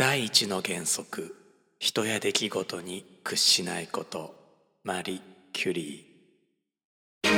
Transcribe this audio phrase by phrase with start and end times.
[0.00, 1.36] 第一の原則
[1.78, 4.34] 人や出来事に屈しないこと。
[4.82, 5.20] マリ・
[5.52, 7.30] キュリー。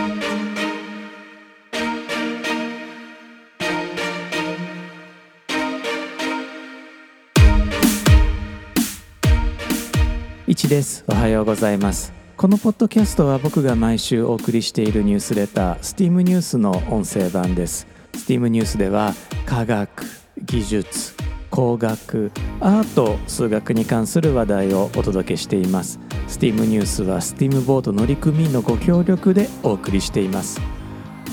[10.47, 11.03] 一です。
[11.09, 12.13] おはようございます。
[12.37, 17.89] このポッドキャストは僕が毎週お送りしているニュースレター STEAM ニュースの音声版です。
[18.13, 19.15] STEAM ニュースでは
[19.47, 20.05] 科学
[20.45, 21.22] 技術
[21.53, 26.01] 工学アート数学に関する話題をお届けしています。
[26.27, 30.61] STEAM ニュースは STEAM ボード乗組員のご協力でお送りしています。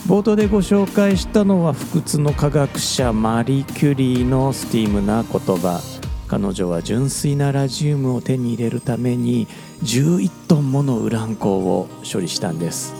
[0.07, 5.81] 冒頭でご紹介したのは不屈の科学者マリ・キュリーの STEAM な言葉。
[6.27, 9.47] 彼女は純粋なラジウムを手に入れるために
[9.83, 12.98] 11トンものウラン鉱を処理したんです。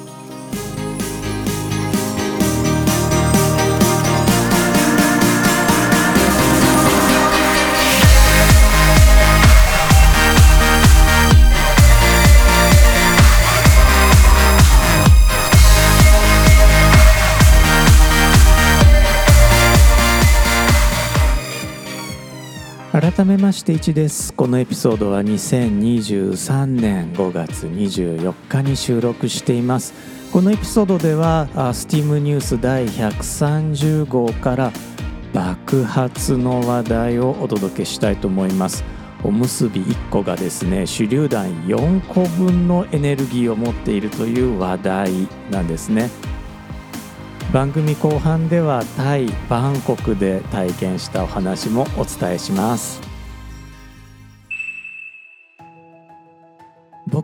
[23.20, 24.34] 改めまして1です。
[24.34, 29.94] このエピソードは2023年5月24日に収録しています。
[30.32, 34.72] このエピソードでは STEAM ニュース第130号から
[35.34, 38.86] 爆発の話題をお届けしたいと思います。
[39.22, 45.12] おむすび1個がですね手榴弾4個分のエネルギーを持っているという話題
[45.52, 46.10] なんですね。
[47.52, 53.09] 番組後半ではタイ・バンコクで体験したお話もお伝えします。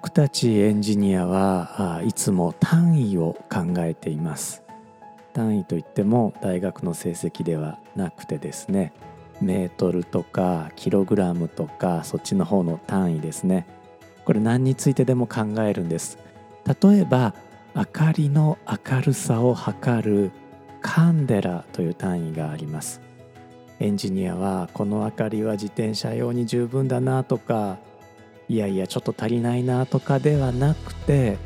[0.05, 4.61] 僕たちエンジニアはいつも単位を考えています。
[5.33, 8.93] 単位といっても大学の成績ではなくてですね
[9.41, 13.65] メートルとかキログラムとかそっちの方の単位ですね。
[14.25, 16.19] これ何についてでも考えるんです。
[16.67, 17.33] 例えば
[17.73, 20.31] 明かりの明るさを測る
[20.81, 23.01] カンデラという単位があります。
[23.79, 27.79] エンジニアはこの明かりは自転車用に十分だなとか
[28.47, 31.37] いやいやちょっと足りないなとかではなくて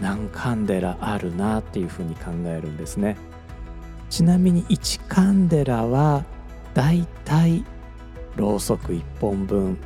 [0.00, 3.16] 何カンデラあるなっていうふうに考えるんですね。
[4.10, 6.24] ちなみに1カンデラは
[6.74, 7.64] だいたい
[8.36, 9.78] ろうそく1本分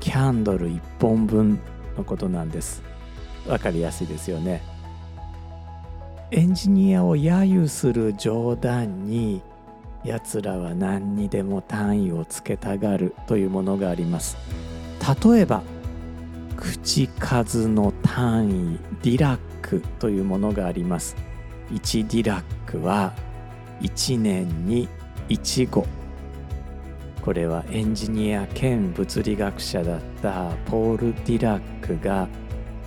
[0.00, 1.58] キャンドル1本分
[1.96, 2.82] のことなんです。
[3.46, 4.62] わかりやすいですよね。
[6.30, 9.42] エンジニアを揶揄する冗談に
[10.04, 14.36] やつらは何にでも単位をつけたがるというものがあります。
[15.22, 15.62] 例えば
[16.56, 21.16] 口数の単位ディラックというものがあります。
[21.72, 23.12] 1ディラックは
[23.80, 24.88] 1年に
[25.28, 25.86] 1語。
[27.22, 32.28] これはエンジニア兼物理学者だったポール・ディラックが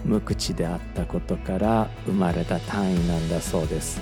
[0.06, 4.00] 無口であったことから生まれた単位なんだそうです。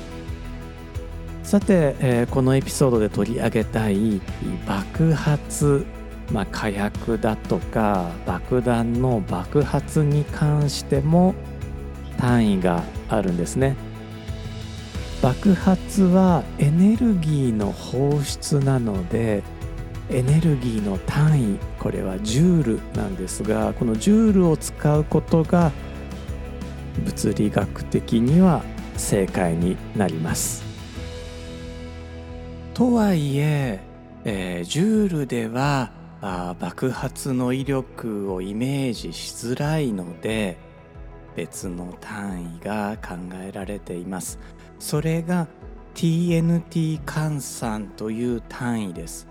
[1.44, 4.20] さて、えー、このエピソードで取り上げたい
[4.68, 5.86] 爆発、
[6.31, 11.36] まあ、火薬だとか爆弾の爆発に関しても
[12.18, 13.75] 単位があるんですね
[15.22, 19.44] 爆発はエネルギーの放出なので
[20.09, 25.72] エネルギーの単位これはジュールなんですがこのジュールを使うことが
[27.03, 28.64] 物理学的には
[28.97, 30.64] 正解になります。
[32.74, 33.80] とはいえ
[34.25, 35.91] えー、ジュールでは
[36.22, 40.58] あ爆発の威力をイメージしづらいので
[41.36, 44.40] 別の単位が考えられています。
[44.80, 45.48] それが
[45.94, 49.28] TNT 換算という単位です。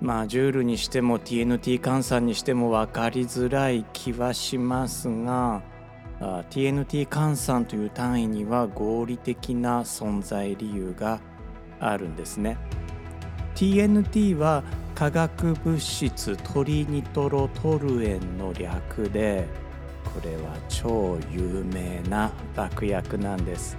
[0.00, 5.62] まあジュールにしても TNT 換算にしても分かりづらい気はしますが
[6.20, 11.20] TNT 換算という単位には合理的な存在理由が
[11.78, 12.58] あるんですね。
[13.54, 14.64] TNT は
[14.94, 19.46] 化学物質トリニトロトルエンの略で
[20.04, 23.76] これは超有名な爆薬なんです。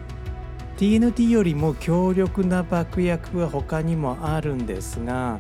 [0.78, 5.40] TNT よりも強力な爆薬は他にもあるんですが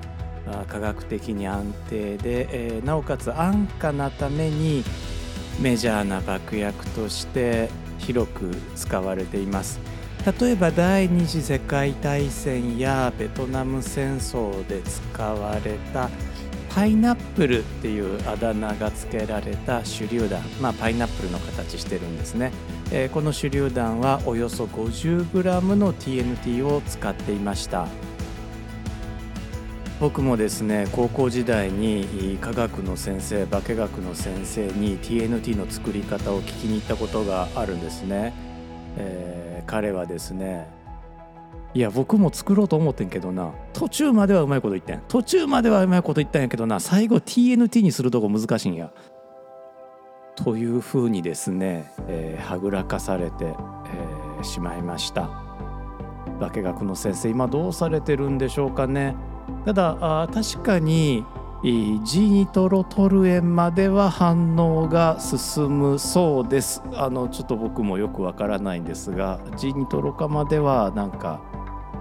[0.67, 4.83] 科学的に安定で、えー、なおかつ安価なために
[5.59, 9.92] メジャーな爆薬として広く使われています。
[10.25, 16.09] 例えば第二次世界大戦やベトナム戦争で使われた
[16.69, 22.51] パイナップルっていうあだ名が付けられた手榴弾まあパイナップルの形してるんですね、
[22.91, 27.87] えー、この手榴弾はおよそ 50g の TNT を使っていました。
[29.99, 38.33] 僕もですね高校時代に科学の先生化学の先生に TNT の作り方を聞きに行ったことがあるんですね、
[38.97, 40.67] えー、彼はですね
[41.73, 45.01] いや僕も作ろうと思ってんけどな途中まではうまいこと言ってん。
[45.07, 48.91] 途中まではうまいこと言ったんやけどな最後 TNT にするとこ難しいんや。
[50.35, 55.29] というふうにですね、えー、はぐらかされて、えー、しまいました。
[56.39, 59.15] 化学の先生今どうされてるんでしょうかね。
[59.65, 61.25] ただあ確かに
[61.63, 61.69] ジ
[62.19, 66.83] ニトロトルエンまでは反応が進むそうです。
[66.93, 71.39] あのちょっと僕もよくわからないんですがジニトロ化まではなんか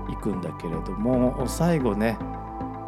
[0.08, 2.18] 行くんだけれども最後ね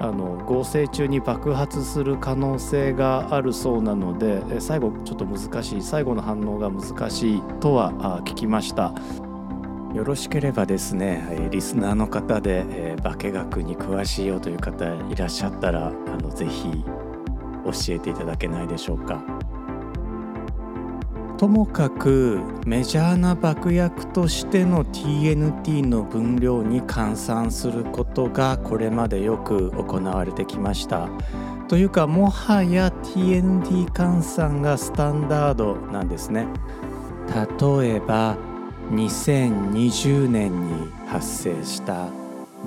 [0.00, 7.92] あの合成中に爆発する可能性があるそうなので最後ちょっと難しい最後の反応が難しいとは
[8.24, 8.92] 聞きました。
[9.94, 16.84] よろしければですねリスナーの方で、え化学に詳しいよという方いらっしゃったらあのぜひ
[17.64, 19.22] 教えていただけないでしょうか。
[21.36, 31.08] ともかくメジャーな爆薬としての TNT の分量に換算することがこれまでよく行われてきました。
[31.68, 36.48] というかもはや TNT 換算がスタンダードなんですね。
[37.60, 38.36] 例えば
[38.90, 42.08] 2020年に発生した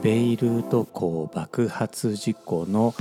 [0.01, 2.93] ベイルート港爆発事故の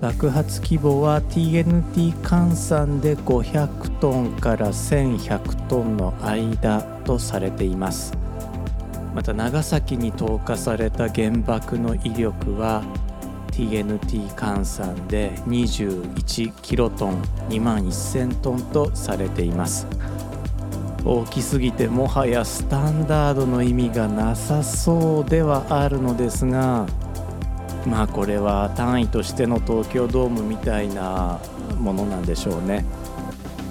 [0.00, 8.12] 爆発規模は TNT 換算で500トンから1100トンの間とされています。
[9.14, 12.82] また長崎に投下された原爆の威力は
[13.52, 19.86] TNT 換算で21キロトン2万1000トンとされています。
[21.04, 26.86] 大きすぎてもはやスタンダードの意味がなさそうではあるのですが
[27.86, 31.38] まあこれは単位としての東京ドームみたいな
[31.78, 32.84] ものなんでしょうね。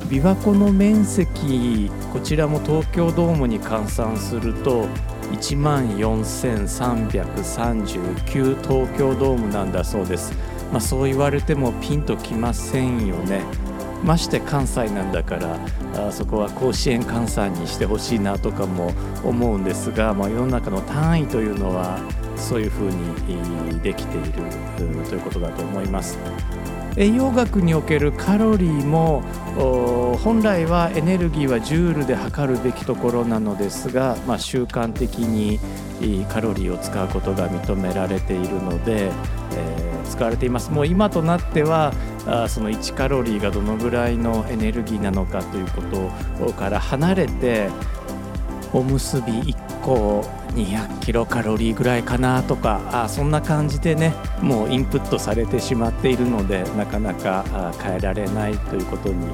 [0.10, 4.86] 琵琶湖の面積こちらも東京ドームに換算すると
[5.32, 10.34] 1万4339東京ドームなんだそうです、
[10.72, 13.44] まあ、そう言われてもピンときませんよね。
[14.04, 15.58] まして関西なんだから
[16.08, 22.00] あそこは甲子園関西にしてほしいなとかも思うんですが、まあ、世の中の単位というのは
[22.36, 24.32] そういうふうにできている
[24.78, 26.18] ということだと思います。
[26.95, 29.22] 栄養学におけるカロリーも
[30.24, 35.60] 本来はエネルギーはジュールで測るべきところなのですが、まあ、習慣的に
[36.30, 39.12] カロリーを使うことが認められているので、
[39.56, 40.72] えー、使われています。
[40.72, 41.94] もう今となっては
[42.25, 45.81] あその1カロリーがどのぐらいのエネルギーなのかというこ
[46.39, 47.69] とから離れて
[48.72, 50.24] おむすび1個
[50.56, 59.28] 200キロカロリーぐらいかなとかあそんな感じでねもうインプットされてしまっているのでなかなか変えられないということに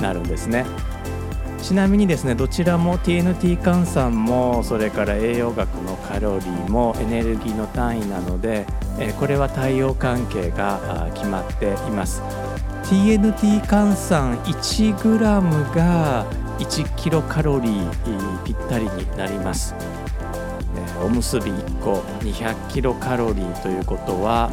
[0.00, 0.64] なるんですね。
[1.64, 8.66] ちなみにですねどちらも TNT 換算もそれから栄養学のカロリーもエネルギーの単位なので
[9.18, 12.20] これは対応関係が決まっています
[12.82, 19.74] TNT 換算 1g が1キロカロリーぴったりになります
[21.04, 24.50] おむすび1個200キロカロリーということは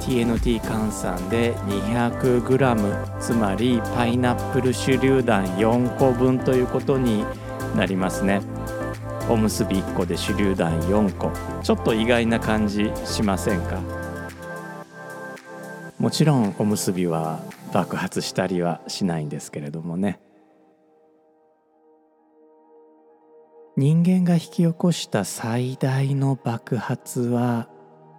[0.00, 7.24] TNT 換算で 200g つまりパイナップル手榴弾4個分ということに
[7.76, 8.40] なりますね。
[9.28, 11.32] おむすび1個で手榴弾4個。
[11.62, 13.80] ちょっと意外な感じしませんか？
[15.98, 17.40] もちろんおむすびは
[17.72, 20.20] 爆発したりはしないんですけれどもね。
[23.78, 27.68] 人間が引き起こした最大の爆発は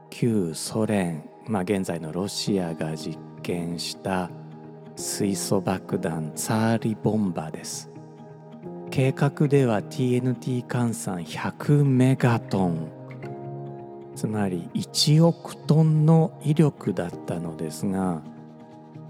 [0.10, 4.32] 旧ソ連、まあ、現在のロシアが実験した
[4.96, 7.92] 水素爆弾ツァーリボンバです。
[8.90, 12.90] 計画では TNT 換算100メガトン
[14.16, 18.22] つまり1億トンの威力だったのですが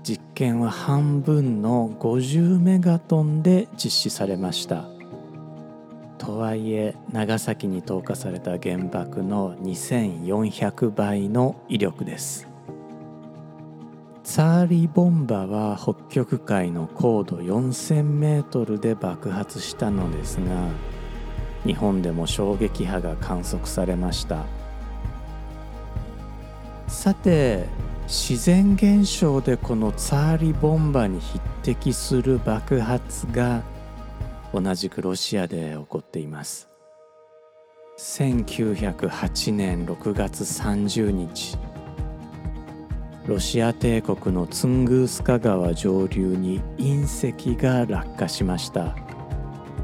[0.02, 4.99] 実験は半分の50メガトンで実施されました。
[6.20, 12.48] とはいえ長崎に投下された原爆の2400倍の威力です。
[14.24, 20.68] ツァーリボンバは北極海の高度4000メートルで爆発したのですが
[21.66, 24.46] 日本でも衝撃波が観測されました。
[26.88, 27.66] さて
[28.08, 33.64] 自然現象でこのツァーリボンバに匹敵する爆発が
[34.54, 36.70] 同じくロシアで起こっています。
[37.98, 41.58] 1908年6月30日
[43.28, 48.96] ロシア帝国のツングースカ川上流に隕石が落下しました。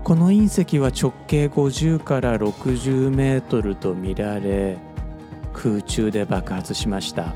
[0.03, 4.77] この隕石は直径50から60メートルとみられ
[5.53, 7.35] 空中で爆発しました。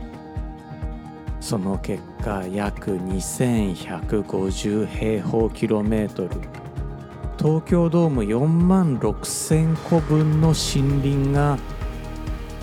[1.40, 6.59] その結果約2150平方キロメートル。
[7.42, 11.58] 東京ドーム4万6,000個分の森林が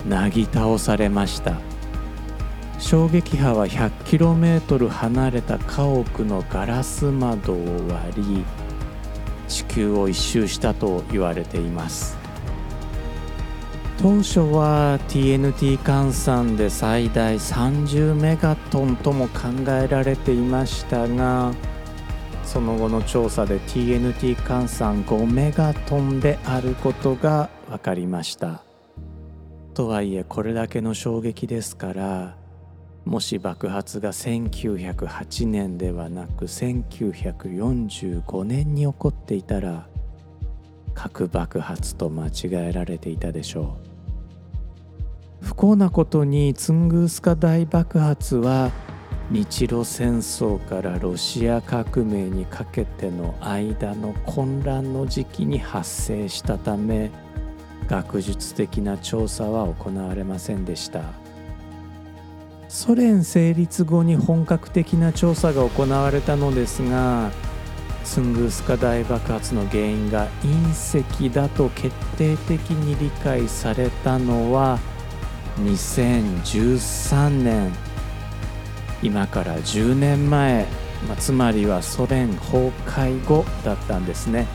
[0.07, 1.59] なぎ倒されました。
[2.77, 8.45] 衝撃波は 100km 離れた家屋のガラス窓を割り
[9.47, 12.15] 地球を一周したと言われています。
[13.99, 21.51] 当初は TNT 換算で最大30メガトンとも考えられていましたが
[22.47, 28.63] その後の調査で TNT 換算5メガトンであることが分かりました。
[29.73, 32.37] とはいえこれだけの衝撃ですから
[33.03, 39.87] もし爆発が1908年ではなく1945年に起こっていたら
[40.93, 42.31] 核爆発と間違
[42.69, 43.77] えられていたでしょ
[45.41, 45.45] う。
[45.45, 48.71] 不幸なことにツングースカ大爆発は
[49.29, 57.11] 日露戦争からロシア革命にかけての間の混乱の時期に発生したため
[57.87, 61.01] 学術的な調査は行われませんでした。
[62.69, 67.31] ソ連成立後に本格的な調査が行われたのですが
[68.03, 74.79] ツングースカ大爆発の原因が隕石だと決定的に理解されたのは
[75.59, 77.96] 2013年。
[79.03, 80.65] 今から10年前、
[81.07, 84.47] まあ、つまりはソ連崩壊後だったんですね。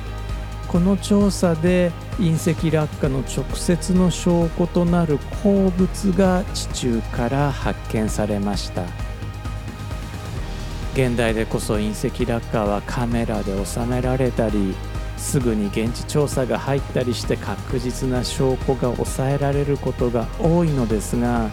[0.68, 8.82] この調査で隕石落下の直接の証拠となる鉱物が地中から発見されました。
[10.94, 14.75] 現代でこそ隕石落下はカメラで収められたり
[15.16, 21.50] すぐに現地調査が入ったりして確実な証拠が抑えられることが多いのですが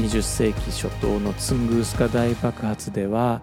[0.00, 3.42] 20世紀初頭のツングースカ大爆発では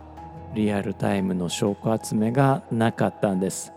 [0.56, 3.74] リアルタイムの証拠集めがなかったんです。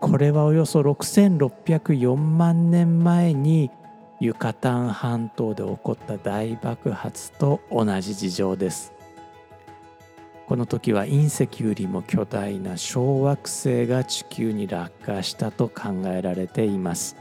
[0.00, 3.72] これはおよそ6604万年前に
[4.20, 8.92] ユカタン半島で起こった大爆発と同じ事情です。
[10.46, 17.16] この時は隕石よりも巨大な小惑星が地球に落下したと考えられています。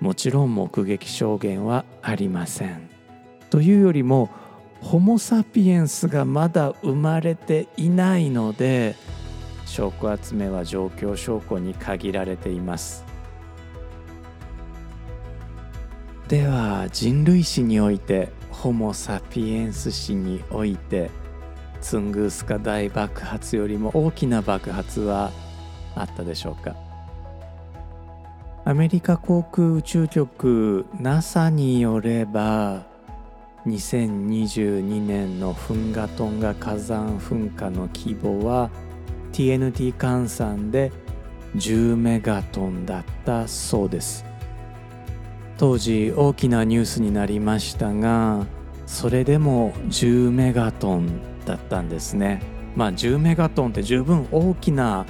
[0.00, 2.97] もちろん目撃証言はありません。
[3.58, 4.30] というよりも
[4.80, 8.94] ホモ・サピエンスがまだ生まれていないので
[9.66, 13.04] 証拠集めは状況証拠に限られています。
[16.28, 21.10] では人類史においてホモ・サピエンス史において
[21.80, 25.32] ツングースカ大爆発よりも大きな爆発は
[25.96, 26.76] あったでしょうか。
[28.64, 32.87] アメリカ航空宇宙局 NASA によれば
[33.66, 38.70] 2022年のフンガトンガ火山噴火の規模は
[39.32, 40.92] TNT 換算で
[41.56, 44.24] 10メガトンだったそうです。
[45.56, 48.46] 当時大きなニュースになりましたが
[48.86, 52.40] それでも10メガトンだったんですね。
[52.76, 55.04] まあ10メガトンって十分大きな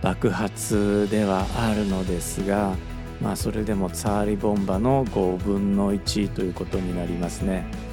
[0.00, 2.76] 爆発ではあるのですが
[3.20, 7.90] まあそれでもツァーリボンバの5分の1ということになりますね。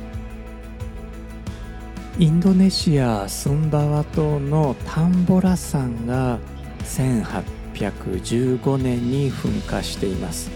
[2.20, 6.40] インドネシアスンバワ島のタンボラ山が
[6.84, 10.50] 1815年に噴火しています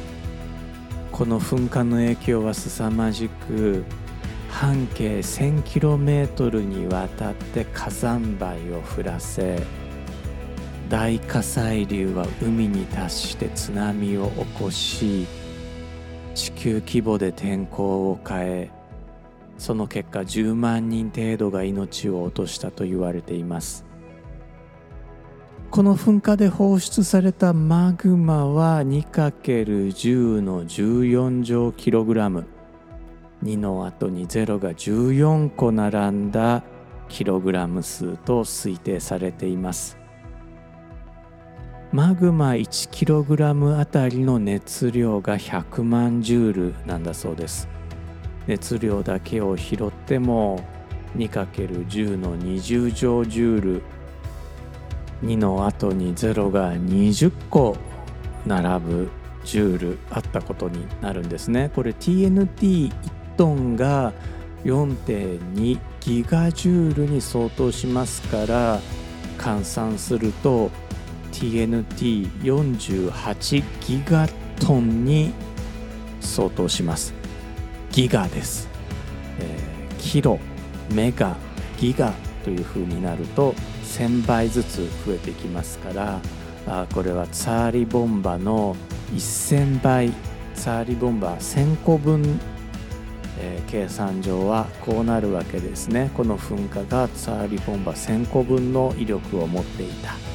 [1.11, 3.85] この噴火の影響は凄まじく
[4.49, 9.61] 半径 1000km にわたって火山灰を降らせ
[10.91, 15.25] 大火砕流は海に達して津波を起こし
[16.35, 18.71] 地球規模で天候を変え
[19.57, 23.85] その結果10万人程度が命を落としたと言われています。
[25.69, 32.47] この噴火で放出されたマグマは 2×10 の14乗キログラム。
[33.43, 36.63] 2の後に0が14個並んだ
[37.07, 40.00] キログラム数と推定されています。
[41.93, 47.67] マグマ 1kg あたりの熱量が100万ジュールなんだそうです。
[48.47, 50.63] 熱量だけを拾っても
[51.17, 53.81] 2×10 の20乗ジュール。
[55.23, 57.75] 2の後に0が20個
[58.45, 59.09] 並ぶ
[59.43, 61.71] ジュールあったことになるんですね。
[61.75, 62.93] これ TNT1
[63.35, 64.13] トンが
[64.63, 68.79] 4.2ギガジュールに相当しますから
[69.37, 70.71] 換算すると
[71.31, 74.27] TNT48 ギガ
[74.59, 75.33] トンに
[76.19, 77.21] 相当します。
[77.91, 78.69] ギガです、
[79.39, 80.39] えー、キロ
[80.93, 81.35] メガ
[81.77, 86.19] ギガという風になると1000倍ずつ増えてきますから
[86.67, 88.75] あこれはツァーリボンバの
[89.13, 90.11] 1000倍
[90.55, 92.39] ツァーリボンバ1000個分、
[93.39, 96.11] えー、計算上はこうなるわけですね。
[96.13, 100.30] この噴火がツァーリボンバ1000個分の威力を持っていた。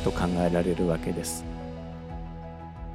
[0.00, 1.44] と考えられるわけです。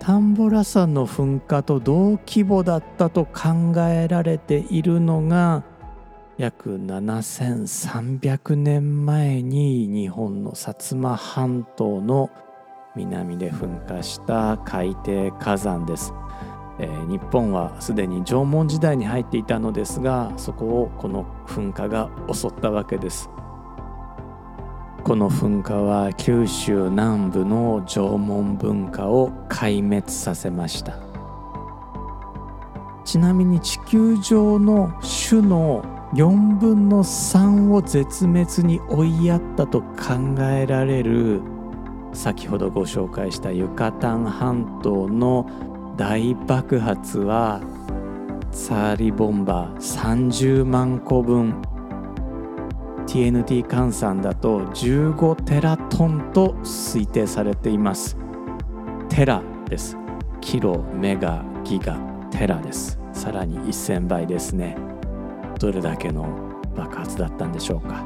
[0.06, 5.64] タンボラ山の噴火と同規模だったと考えられているのが
[6.38, 12.30] 約7300年前に日本の薩摩半島の
[12.96, 16.14] 南で噴火した海底火山です、
[16.80, 23.28] えー、日本はすでに縄文時代に入っていたのですがそこをこの噴火が襲ったわけです。
[25.06, 30.98] この噴火は九州南部の縄文文化を壊滅させました。
[33.04, 35.84] ちなみに地球上の種の
[36.16, 41.44] 4分の3を絶滅に追いやったと考えられる
[42.12, 45.48] 先ほどご紹介したユカタン半島の
[45.98, 47.62] 大爆発は
[48.52, 51.75] ツァーリボンバー30万個分。
[53.08, 58.18] TNT 換算だと15テラトンと推定されています。
[59.10, 59.98] テラです。
[60.42, 61.96] キロメガギガ
[62.32, 63.00] テラです。
[63.14, 64.78] さらに1000倍ですね。
[65.60, 66.28] どれだけの
[66.76, 68.06] 爆発だったんでしょうか。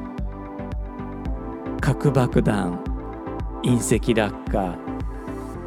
[1.82, 2.84] 核爆弾
[3.64, 4.78] 隕石落下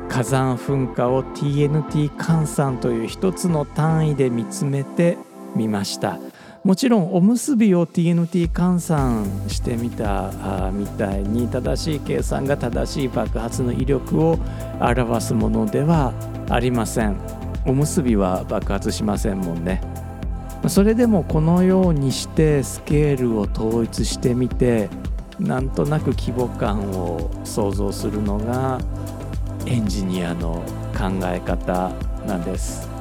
[0.08, 5.16] 火山噴火を TNT 換算という一つの単位で見つめて
[5.56, 6.18] みました。
[6.64, 14.38] もちろんおむすびを TNT 換算してみたみたいに正しい計算が正しい爆発の威力を
[14.80, 16.12] 表すものでは
[16.48, 17.16] ありません
[17.66, 19.80] おむすびは爆発しませんもんね
[20.68, 24.88] それでもこのようにしてスケールを統一してみて
[25.40, 28.80] なんとなく規模感を想像するのが
[29.66, 30.62] エンジニアの
[30.96, 31.90] 考え方
[32.26, 32.91] なんです。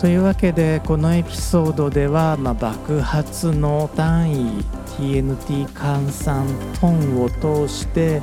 [0.00, 4.64] というわけでこのエピソードでは、まあ、爆発の単位
[4.96, 6.46] TNT 換算
[6.80, 8.22] トンを通して、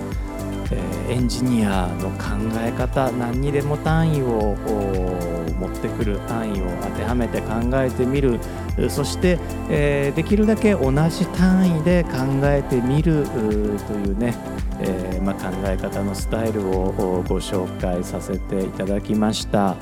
[0.71, 4.55] えー、エンジニアの考え方何にでも単位を
[5.59, 8.39] 持ってくる単位を当てはめて考えてみる
[8.89, 9.37] そして、
[9.69, 12.09] えー、できるだけ同じ単位で考
[12.45, 14.33] えてみるというね、
[14.79, 16.91] えー、まあ、考え方のスタイルを
[17.27, 19.75] ご紹介させていただきました。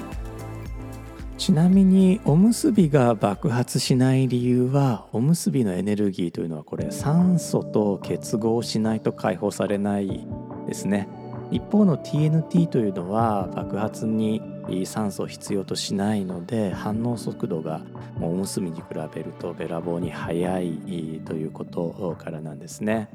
[1.37, 10.25] ちなみにおむすびが爆発しない理由はおむすびのエネルギーというのはこれ酸素と結合しないと解放されない
[10.65, 11.09] ですね
[11.51, 14.41] 一方の TNT というのは爆発に
[14.85, 17.81] 酸素を必要としないので反応速度が
[18.21, 23.09] おむすびに比べるとべらぼうに速いということからなんですね。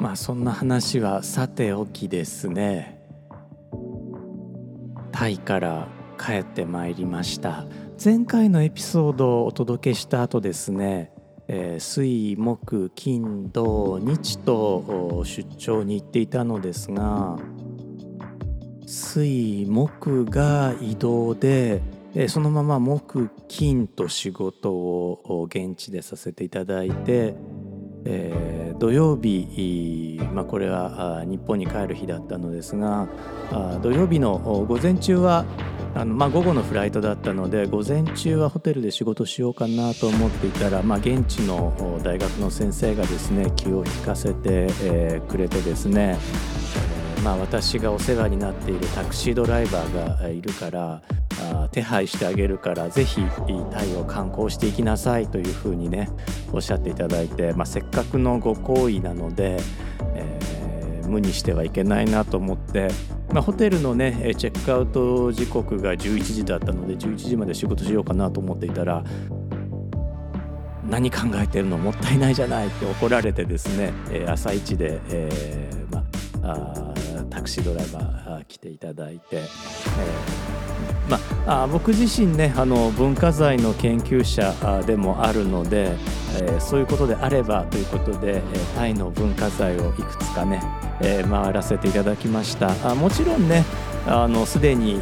[0.00, 3.01] まあそんな話はさておきですね
[5.22, 5.86] タイから
[6.18, 7.64] 帰ってまいりました。
[8.04, 11.12] 前回のエピソードをお届けした後ですね、
[11.46, 17.38] えー、水木金土日と出張に行っていたのですが
[18.84, 21.82] 水木が移動で
[22.26, 27.36] そのまま木金と仕事を現地でさせていただいて
[28.04, 33.08] えー、土曜日、まあ、これは日本に帰る日だったのですが
[33.82, 35.44] 土曜日の午前中は
[35.94, 44.68] あの、まあ、午後のフライトだったので午前中はホテルで仕事しようかなと思っていたら、まあ、現地の大学の先生がですね気を引かせて、
[45.28, 46.18] くれてですね、
[47.22, 51.02] まあ、私がお世話になっているタクシードライバーがいるから
[51.70, 53.22] 手配してあげるからぜひ
[53.70, 56.08] タイを観光していきなさいというふうにね
[56.52, 59.58] おっしゃっていただいて、まあ、せっかくのご好意なので、
[60.14, 62.88] えー、無にしてはいけないなと思って、
[63.32, 69.02] まあ、ホテルのねチェックアウト時刻が11時だったので11時まで仕事しようかなと思っていたら
[70.88, 71.78] 何考えてるの？
[71.78, 76.04] もったいないじゃないって怒られてですね、え、朝一で、えーま
[76.42, 76.94] あ、
[77.32, 80.62] タクシードライバー来ていただいて、えー
[81.08, 85.96] まあ、僕自身ねあの文化財の研究者でもあるので、
[86.34, 90.62] えー、そういうことであればということで、えー、タイの文化財をいくつかね、
[91.00, 93.64] えー、回らせていただきましたあもちろんね
[94.06, 95.00] あのすでに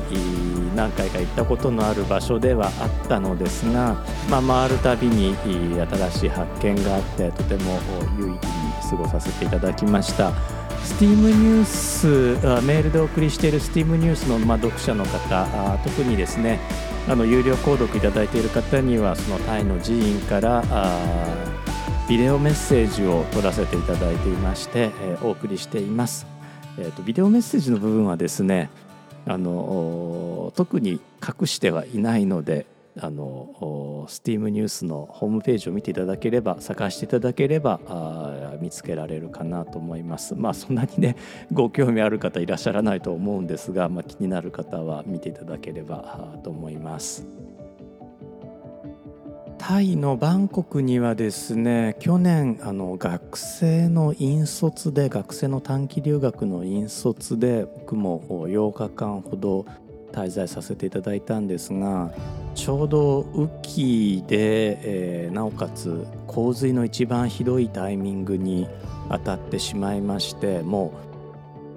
[0.77, 7.79] 何回か行ったことのある場所ではあったのですが、まあ、回るたびに新しい発見があってとても
[8.19, 10.60] 有意義に過ごさせていただきました。
[10.85, 12.07] スティームニュース
[12.67, 16.61] メールでお送りしているスティームニュースの、まあ、読者の方特にですね
[17.09, 20.63] あの有料購読いただいている方にはそのタイの寺院から
[22.09, 26.27] ビデオメッセージを取らせていただいていまして、えー、お送りしています、
[26.77, 28.69] えーと、ビデオメッセージの部分はですね
[29.27, 32.67] あの特に隠してはいないので
[32.99, 41.17] あのスティームニュースのホームページを見ていただければ探していただければあ見つけられるかなと思いますまあそんなにね
[41.53, 47.27] ご興味ある方いらっしゃらないと思うんですが、まあ、気になる方は見ていただければと思います。
[49.61, 59.67] タイのバンコクにはですね去年あの学生の引率で学生の短期留学の引率で僕も8日間ほど
[60.11, 62.13] 滞在させていただいたんですが
[62.55, 68.69] ちょうど雨季で、えー、なおかつ洪水の一番ひどいタイミングに
[69.09, 70.93] 当たってしまいましても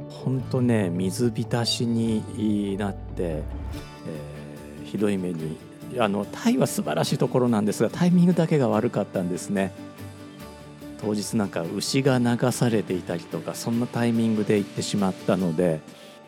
[0.09, 5.57] う本当ね水浸しになって、えー、ひどい目に
[5.99, 9.71] あのタイは素晴らしいところなんですがタイミングだけが悪かったんですね。
[11.03, 15.81] 当日なんか牛が流されていたりとかそんなタイミングで行ってしまったので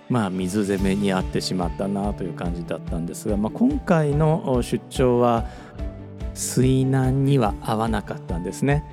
[0.09, 5.45] まあ水攻めに遭ってしまったなという感じだったんですが、まあ、今回の出張は
[6.33, 8.83] 水難には合わなかったんですね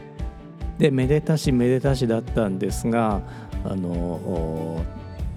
[0.79, 3.21] でめでたしめでたしだったんですが
[3.65, 4.85] あの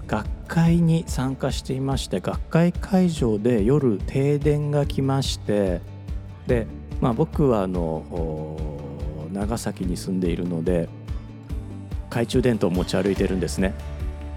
[0.06, 5.80] 学会に参加していまして学会会場で夜停電が来まして
[6.46, 6.66] で、
[7.00, 8.56] まあ、僕はあの
[9.32, 10.88] 長崎に住んでいるので
[12.08, 13.74] 懐中電灯を持ち歩いてるんですね。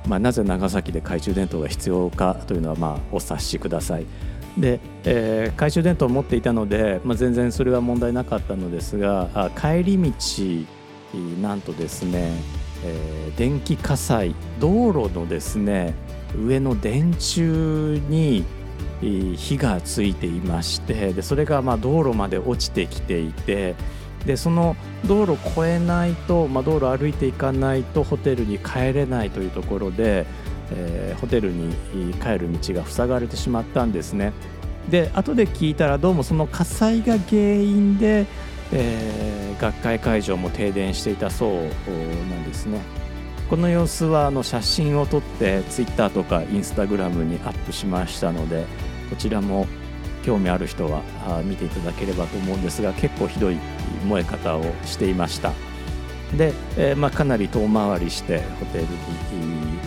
[0.08, 4.06] まあ、なぜ長崎で懐中電灯が必要かというのはまあお察しください。
[4.58, 10.12] で、えー、懐中電灯を持っていたので、まあ、全然それは問題なかったのですが帰り道
[11.42, 12.32] なんとですね
[12.84, 15.94] えー、電気火災道路のですね
[16.38, 18.46] 上の電柱に
[19.02, 23.76] 火がついていましてでそれがまあ道路まで落ちてきていて
[24.26, 30.26] でその道路を越えないと、まあ、道路を歩いていかないとホテルに帰れないというところで、
[30.72, 31.74] えー、ホテルに
[32.22, 34.34] 帰る道が塞がれてしまったんですね。
[34.90, 38.26] で後で聞いたらどうもその火災が原因で
[38.72, 42.82] えー、学会会場も停電していたそうなんですね
[43.50, 48.66] この様子はあの写真を撮ってツイッターとかインスタグラムにアップしましたので
[49.10, 49.66] こちらも
[50.24, 51.02] 興味ある人は
[51.44, 53.58] 見ていただければと思うんですが結構ひどい
[54.06, 55.52] 燃え方をしていました。
[56.38, 58.90] で、えー、まあ、かなり遠回りしてホテルに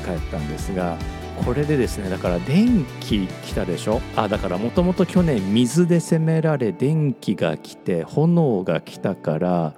[0.04, 0.96] 帰ったんですが
[1.44, 4.00] これでですねだから電気来たでしょ？
[4.16, 9.74] あだからもともと去年水で攻められ電気が来て炎が来たから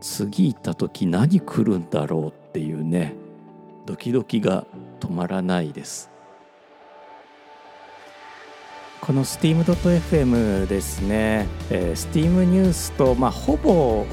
[0.00, 3.14] 次行った時何来るんだろうっていうね
[3.86, 4.66] ドキドキが
[5.00, 6.10] 止まらないです。
[9.06, 14.04] この steam.fm ですね、えー、Steam ニュースと、まあ、ほぼ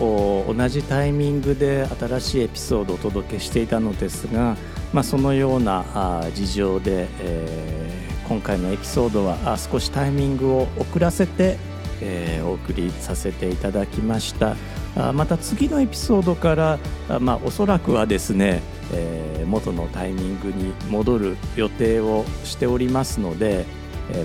[0.54, 4.56] 同じタイミングで新しいエピソードをお届けしていたのですが、
[4.94, 11.58] まあ、そのようなあ事情で、えー、今回のエピソードは少しタイミングを遅らせて、
[12.00, 14.56] えー、お送りさせていただきました。
[14.96, 16.78] あまた次のエピソードから
[17.10, 18.62] あ、まあ、おそらくはですね、
[18.94, 23.66] えー、元のタイミングに戻る予定をしておりますので、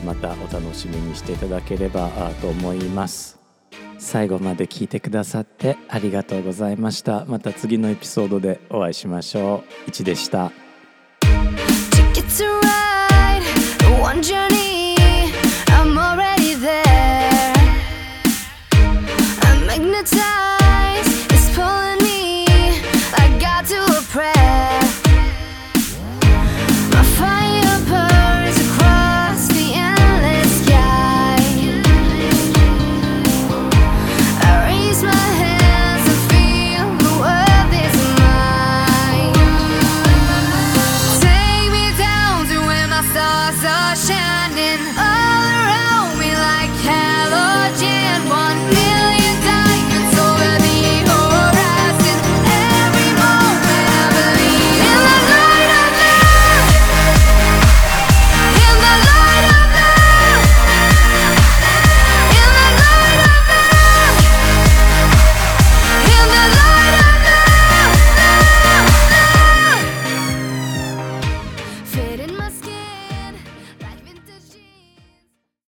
[0.04, 2.08] またお楽しみにしていただければ
[2.40, 3.38] と思います。
[3.98, 7.24] 最後まで聞いてくださってありがとうございました。
[7.26, 9.90] また次のエピソードでお会いしましょう。
[9.90, 10.52] いちでした。
[14.00, 14.57] One journey